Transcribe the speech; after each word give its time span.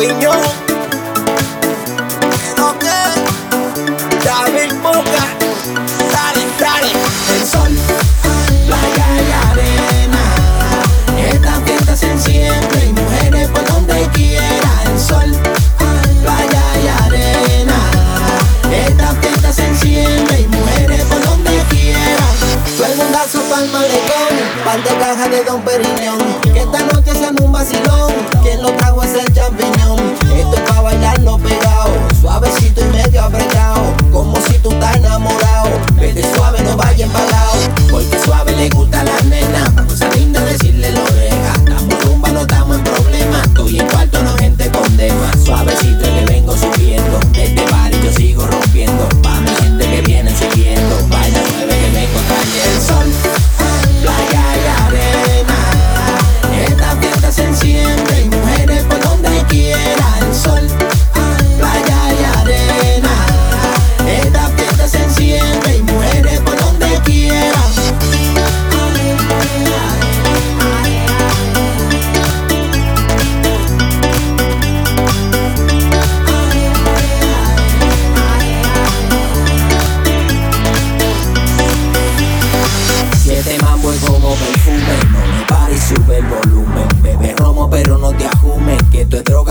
David 0.00 0.16
Boca, 4.82 5.22
dale, 6.10 6.42
dale, 6.58 6.90
el 7.34 7.44
sol, 7.46 7.72
playa 8.66 9.06
y 9.20 9.22
arena. 9.50 10.22
Esta 11.30 11.52
fiesta 11.66 11.92
se 11.94 12.06
enciende 12.12 12.86
y 12.86 12.92
mujeres 12.94 13.48
por 13.48 13.62
donde 13.66 14.08
quiera. 14.14 14.70
El 14.86 14.98
sol, 14.98 15.36
playa 16.22 16.62
y 16.82 16.88
arena. 17.04 17.78
Esta 18.72 19.14
fiesta 19.16 19.52
se 19.52 19.66
enciende 19.66 20.40
y 20.40 20.46
mujeres 20.46 21.04
por 21.04 21.20
donde 21.28 21.62
quiera. 21.68 22.24
Todo 22.78 22.86
el 22.86 22.92
su 23.30 23.42
palma 23.50 23.82
de 23.82 24.00
pan 24.64 24.82
de 24.82 24.96
caja 24.98 25.28
de 25.28 25.44
Don 25.44 25.60
Periñón. 25.60 26.40
Que 26.54 26.60
esta 26.60 26.86
noche 26.86 27.12
sean 27.12 27.36
un 27.42 27.52
vacilón. 27.52 27.89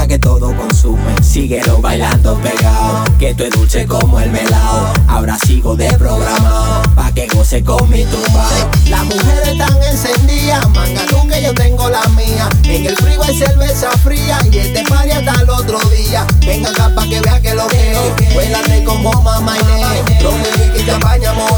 que 0.09 0.17
todo 0.17 0.55
consume. 0.57 1.15
Siguieron 1.21 1.83
bailando 1.83 2.35
pegado, 2.41 3.03
que 3.19 3.35
tú 3.35 3.43
es 3.43 3.51
dulce 3.51 3.85
como 3.85 4.19
el 4.19 4.31
melao. 4.31 4.91
Ahora 5.07 5.37
sigo 5.45 5.75
de 5.75 5.87
programa, 5.93 6.81
pa' 6.95 7.11
que 7.11 7.27
goce 7.27 7.63
con 7.63 7.87
mi 7.91 8.03
tumba. 8.05 8.49
Las 8.89 9.05
mujeres 9.05 9.47
están 9.47 9.77
encendidas, 9.83 10.67
manga 10.69 11.05
que 11.31 11.43
yo 11.43 11.53
tengo 11.53 11.87
la 11.89 12.01
mía. 12.17 12.49
En 12.63 12.87
el 12.87 12.95
frío 12.97 13.21
hay 13.21 13.37
cerveza 13.37 13.91
fría 14.03 14.39
y 14.51 14.57
este 14.57 14.83
party 14.83 15.11
hasta 15.11 15.43
el 15.43 15.49
otro 15.51 15.79
día. 15.91 16.25
Venga 16.43 16.71
acá 16.71 16.91
pa' 16.95 17.07
que 17.07 17.21
vea 17.21 17.39
que 17.39 17.53
lo 17.53 17.67
que 17.67 18.33
Bailate 18.35 18.83
como 18.83 19.11
mamá 19.21 19.55
y 19.59 19.63
nene, 19.63 20.73
que 20.73 20.83
te 20.83 20.91
apañamos 20.91 21.51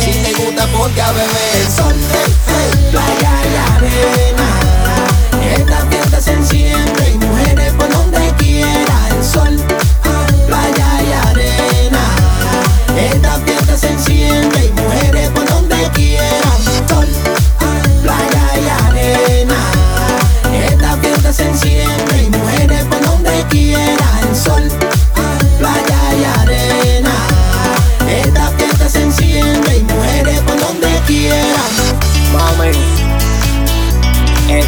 Si 0.00 0.10
te 0.10 0.32
gusta 0.42 0.66
ponte 0.66 1.00
a 1.00 1.12
beber. 1.12 1.54
El 1.54 1.70
sol 1.70 1.94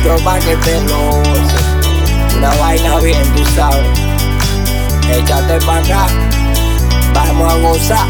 otro 0.04 0.22
pa' 0.25 0.38
que. 0.38 0.54
Una 2.37 2.54
vaina 2.56 2.98
bien, 3.00 3.22
tú 3.34 3.44
sabes. 3.54 3.87
Échate 5.10 5.65
pa' 5.65 5.78
acá, 5.78 6.06
vamos 7.15 7.53
a 7.53 7.56
gozar. 7.56 8.06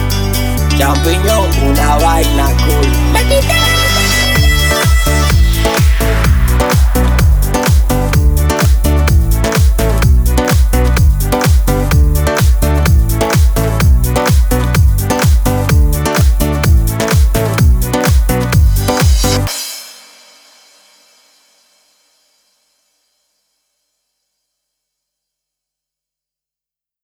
Champiñón, 0.77 1.49
una 1.62 1.97
vaina 1.97 2.47
cool. 2.65 3.84